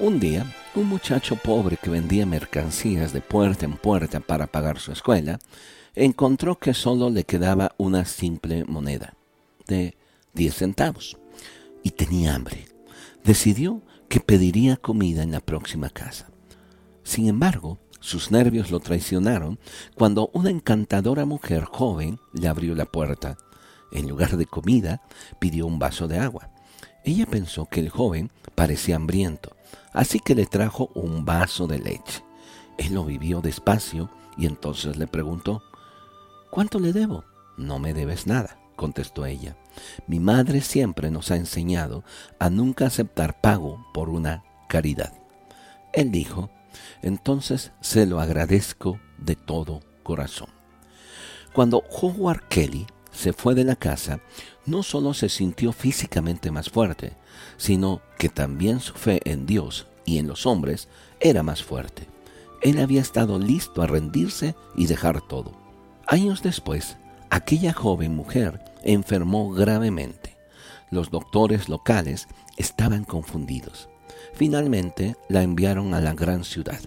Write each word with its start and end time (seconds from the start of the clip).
Un 0.00 0.20
día, 0.20 0.46
un 0.76 0.86
muchacho 0.86 1.34
pobre 1.34 1.76
que 1.76 1.90
vendía 1.90 2.24
mercancías 2.24 3.12
de 3.12 3.20
puerta 3.20 3.64
en 3.64 3.76
puerta 3.76 4.20
para 4.20 4.46
pagar 4.46 4.78
su 4.78 4.92
escuela, 4.92 5.40
encontró 5.96 6.56
que 6.56 6.72
solo 6.72 7.10
le 7.10 7.24
quedaba 7.24 7.72
una 7.78 8.04
simple 8.04 8.64
moneda 8.64 9.14
de 9.66 9.96
10 10.34 10.54
centavos 10.54 11.18
y 11.82 11.90
tenía 11.90 12.36
hambre. 12.36 12.66
Decidió 13.24 13.82
que 14.08 14.20
pediría 14.20 14.76
comida 14.76 15.24
en 15.24 15.32
la 15.32 15.40
próxima 15.40 15.90
casa. 15.90 16.30
Sin 17.02 17.26
embargo, 17.26 17.78
sus 17.98 18.30
nervios 18.30 18.70
lo 18.70 18.78
traicionaron 18.78 19.58
cuando 19.96 20.30
una 20.32 20.50
encantadora 20.50 21.24
mujer 21.24 21.64
joven 21.64 22.20
le 22.32 22.46
abrió 22.46 22.76
la 22.76 22.86
puerta. 22.86 23.36
En 23.90 24.08
lugar 24.08 24.36
de 24.36 24.46
comida, 24.46 25.02
pidió 25.40 25.66
un 25.66 25.80
vaso 25.80 26.06
de 26.06 26.20
agua. 26.20 26.50
Ella 27.04 27.26
pensó 27.26 27.66
que 27.66 27.80
el 27.80 27.88
joven 27.88 28.30
parecía 28.54 28.94
hambriento 28.94 29.57
así 29.92 30.20
que 30.20 30.34
le 30.34 30.46
trajo 30.46 30.90
un 30.94 31.24
vaso 31.24 31.66
de 31.66 31.78
leche. 31.78 32.24
Él 32.78 32.94
lo 32.94 33.04
vivió 33.04 33.40
despacio 33.40 34.10
y 34.36 34.46
entonces 34.46 34.96
le 34.96 35.06
preguntó, 35.06 35.62
¿Cuánto 36.50 36.80
le 36.80 36.92
debo? 36.92 37.24
No 37.56 37.78
me 37.78 37.92
debes 37.92 38.26
nada, 38.26 38.58
contestó 38.76 39.26
ella. 39.26 39.56
Mi 40.06 40.18
madre 40.20 40.60
siempre 40.60 41.10
nos 41.10 41.30
ha 41.30 41.36
enseñado 41.36 42.04
a 42.38 42.48
nunca 42.48 42.86
aceptar 42.86 43.40
pago 43.40 43.84
por 43.92 44.08
una 44.08 44.44
caridad. 44.68 45.12
Él 45.92 46.10
dijo, 46.10 46.50
entonces 47.02 47.72
se 47.80 48.06
lo 48.06 48.20
agradezco 48.20 49.00
de 49.18 49.36
todo 49.36 49.80
corazón. 50.02 50.48
Cuando 51.52 51.82
Howard 51.90 52.48
Kelly 52.48 52.86
se 53.18 53.32
fue 53.32 53.56
de 53.56 53.64
la 53.64 53.74
casa, 53.74 54.20
no 54.64 54.84
solo 54.84 55.12
se 55.12 55.28
sintió 55.28 55.72
físicamente 55.72 56.52
más 56.52 56.70
fuerte, 56.70 57.14
sino 57.56 58.00
que 58.16 58.28
también 58.28 58.78
su 58.78 58.94
fe 58.94 59.20
en 59.24 59.44
Dios 59.44 59.88
y 60.04 60.18
en 60.18 60.28
los 60.28 60.46
hombres 60.46 60.86
era 61.18 61.42
más 61.42 61.64
fuerte. 61.64 62.06
Él 62.62 62.78
había 62.78 63.00
estado 63.00 63.40
listo 63.40 63.82
a 63.82 63.88
rendirse 63.88 64.54
y 64.76 64.86
dejar 64.86 65.20
todo. 65.20 65.52
Años 66.06 66.42
después, 66.42 66.96
aquella 67.28 67.72
joven 67.72 68.14
mujer 68.14 68.60
enfermó 68.84 69.50
gravemente. 69.50 70.36
Los 70.92 71.10
doctores 71.10 71.68
locales 71.68 72.28
estaban 72.56 73.02
confundidos. 73.04 73.88
Finalmente 74.32 75.16
la 75.28 75.42
enviaron 75.42 75.92
a 75.92 76.00
la 76.00 76.14
gran 76.14 76.44
ciudad, 76.44 76.80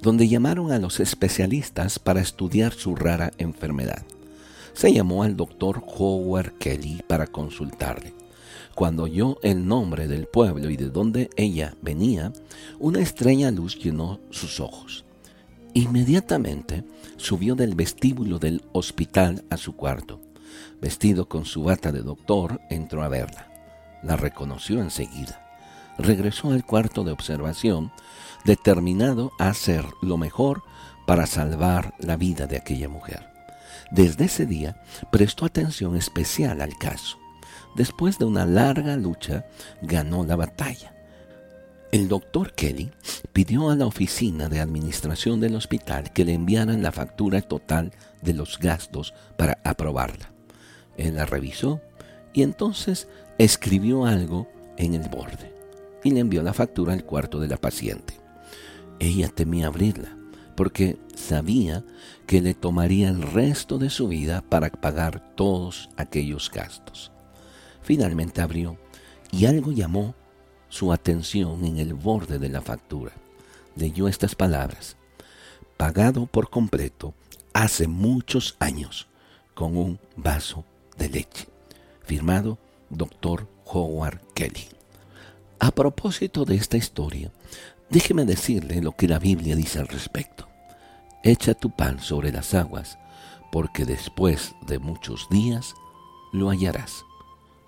donde 0.00 0.28
llamaron 0.28 0.72
a 0.72 0.78
los 0.78 0.98
especialistas 0.98 1.98
para 1.98 2.22
estudiar 2.22 2.72
su 2.72 2.96
rara 2.96 3.32
enfermedad 3.36 4.02
se 4.78 4.92
llamó 4.92 5.24
al 5.24 5.36
doctor 5.36 5.82
Howard 5.84 6.52
Kelly 6.52 7.02
para 7.08 7.26
consultarle. 7.26 8.14
Cuando 8.76 9.02
oyó 9.02 9.36
el 9.42 9.66
nombre 9.66 10.06
del 10.06 10.28
pueblo 10.28 10.70
y 10.70 10.76
de 10.76 10.88
dónde 10.88 11.30
ella 11.34 11.74
venía, 11.82 12.32
una 12.78 13.00
extraña 13.00 13.50
luz 13.50 13.76
llenó 13.76 14.20
sus 14.30 14.60
ojos. 14.60 15.04
Inmediatamente 15.74 16.84
subió 17.16 17.56
del 17.56 17.74
vestíbulo 17.74 18.38
del 18.38 18.62
hospital 18.70 19.42
a 19.50 19.56
su 19.56 19.74
cuarto. 19.74 20.20
Vestido 20.80 21.28
con 21.28 21.44
su 21.44 21.64
bata 21.64 21.90
de 21.90 22.02
doctor, 22.02 22.60
entró 22.70 23.02
a 23.02 23.08
verla. 23.08 23.48
La 24.04 24.14
reconoció 24.14 24.80
enseguida. 24.80 25.44
Regresó 25.98 26.52
al 26.52 26.64
cuarto 26.64 27.02
de 27.02 27.10
observación, 27.10 27.90
determinado 28.44 29.32
a 29.40 29.48
hacer 29.48 29.84
lo 30.02 30.18
mejor 30.18 30.62
para 31.04 31.26
salvar 31.26 31.94
la 31.98 32.16
vida 32.16 32.46
de 32.46 32.58
aquella 32.58 32.88
mujer. 32.88 33.37
Desde 33.90 34.26
ese 34.26 34.46
día 34.46 34.82
prestó 35.10 35.44
atención 35.44 35.96
especial 35.96 36.60
al 36.60 36.76
caso. 36.78 37.18
Después 37.76 38.18
de 38.18 38.24
una 38.24 38.44
larga 38.46 38.96
lucha, 38.96 39.46
ganó 39.82 40.24
la 40.24 40.36
batalla. 40.36 40.94
El 41.90 42.08
doctor 42.08 42.52
Kelly 42.52 42.90
pidió 43.32 43.70
a 43.70 43.76
la 43.76 43.86
oficina 43.86 44.48
de 44.48 44.60
administración 44.60 45.40
del 45.40 45.54
hospital 45.54 46.12
que 46.12 46.24
le 46.24 46.34
enviaran 46.34 46.82
la 46.82 46.92
factura 46.92 47.40
total 47.40 47.92
de 48.20 48.34
los 48.34 48.58
gastos 48.58 49.14
para 49.38 49.58
aprobarla. 49.64 50.30
Él 50.98 51.14
la 51.14 51.24
revisó 51.24 51.80
y 52.34 52.42
entonces 52.42 53.08
escribió 53.38 54.04
algo 54.04 54.48
en 54.76 54.94
el 54.94 55.08
borde 55.08 55.54
y 56.04 56.10
le 56.10 56.20
envió 56.20 56.42
la 56.42 56.52
factura 56.52 56.92
al 56.92 57.04
cuarto 57.04 57.40
de 57.40 57.48
la 57.48 57.56
paciente. 57.56 58.14
Ella 58.98 59.28
temía 59.28 59.68
abrirla 59.68 60.16
porque 60.56 60.98
sabía 61.28 61.84
que 62.26 62.40
le 62.40 62.54
tomaría 62.54 63.10
el 63.10 63.20
resto 63.20 63.78
de 63.78 63.90
su 63.90 64.08
vida 64.08 64.42
para 64.48 64.70
pagar 64.70 65.34
todos 65.34 65.90
aquellos 65.96 66.50
gastos. 66.50 67.12
Finalmente 67.82 68.40
abrió 68.40 68.78
y 69.30 69.44
algo 69.44 69.72
llamó 69.72 70.14
su 70.70 70.92
atención 70.92 71.64
en 71.64 71.78
el 71.78 71.92
borde 71.92 72.38
de 72.38 72.48
la 72.48 72.62
factura. 72.62 73.12
Leyó 73.76 74.08
estas 74.08 74.34
palabras, 74.34 74.96
pagado 75.76 76.26
por 76.26 76.48
completo 76.48 77.14
hace 77.52 77.86
muchos 77.88 78.56
años 78.58 79.06
con 79.54 79.76
un 79.76 79.98
vaso 80.16 80.64
de 80.96 81.10
leche. 81.10 81.46
Firmado 82.04 82.58
Dr. 82.88 83.46
Howard 83.66 84.20
Kelly. 84.34 84.66
A 85.58 85.72
propósito 85.72 86.46
de 86.46 86.54
esta 86.54 86.78
historia, 86.78 87.30
déjeme 87.90 88.24
decirle 88.24 88.80
lo 88.80 88.92
que 88.92 89.08
la 89.08 89.18
Biblia 89.18 89.56
dice 89.56 89.78
al 89.78 89.88
respecto 89.88 90.47
echa 91.22 91.54
tu 91.54 91.70
pan 91.70 92.00
sobre 92.00 92.32
las 92.32 92.54
aguas, 92.54 92.98
porque 93.50 93.84
después 93.84 94.54
de 94.66 94.78
muchos 94.78 95.28
días 95.30 95.74
lo 96.32 96.50
hallarás. 96.50 97.04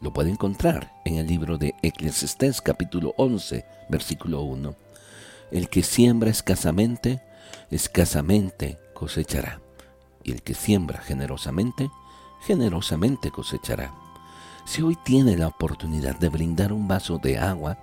Lo 0.00 0.12
puede 0.12 0.30
encontrar 0.30 0.92
en 1.04 1.16
el 1.16 1.26
libro 1.26 1.58
de 1.58 1.74
Eclesiastés 1.82 2.60
capítulo 2.60 3.14
11, 3.16 3.64
versículo 3.88 4.42
1. 4.42 4.74
El 5.50 5.68
que 5.68 5.82
siembra 5.82 6.30
escasamente, 6.30 7.22
escasamente 7.70 8.78
cosechará. 8.94 9.60
Y 10.22 10.32
el 10.32 10.42
que 10.42 10.54
siembra 10.54 11.00
generosamente, 11.00 11.90
generosamente 12.42 13.30
cosechará. 13.30 13.92
Si 14.66 14.82
hoy 14.82 14.96
tiene 15.04 15.36
la 15.36 15.48
oportunidad 15.48 16.16
de 16.18 16.28
brindar 16.28 16.72
un 16.72 16.86
vaso 16.86 17.18
de 17.18 17.38
agua, 17.38 17.78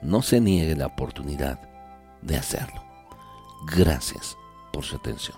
no 0.00 0.22
se 0.22 0.40
niegue 0.40 0.74
la 0.74 0.86
oportunidad 0.86 1.60
de 2.22 2.36
hacerlo. 2.36 2.82
Gracias 3.66 4.36
por 4.72 4.84
su 4.84 4.96
atención. 4.96 5.36